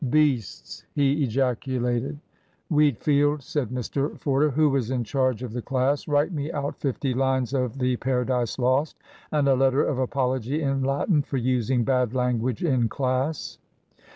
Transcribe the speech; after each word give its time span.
"Beasts!" 0.09 0.83
he 0.95 1.23
ejaculated. 1.23 2.17
"Wheatfield," 2.71 3.43
said 3.43 3.69
Mr 3.69 4.17
Forder, 4.19 4.49
who 4.49 4.67
was 4.67 4.89
in 4.89 5.03
charge 5.03 5.43
of 5.43 5.53
the 5.53 5.61
class, 5.61 6.07
"write 6.07 6.31
me 6.31 6.51
out 6.51 6.75
fifty 6.79 7.13
lines 7.13 7.53
of 7.53 7.77
the 7.77 7.97
Paradise 7.97 8.57
Lost 8.57 8.97
and 9.31 9.47
a 9.47 9.53
letter 9.53 9.83
of 9.83 9.99
apology 9.99 10.59
in 10.59 10.83
Latin 10.83 11.21
for 11.21 11.37
using 11.37 11.83
bad 11.83 12.15
language 12.15 12.63
in 12.63 12.89
class." 12.89 13.59